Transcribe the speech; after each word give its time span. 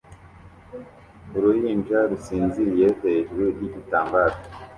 Uruhinja 1.37 1.99
rusinziriye 2.11 2.87
hejuru 3.03 3.43
yigitambaro 3.57 4.35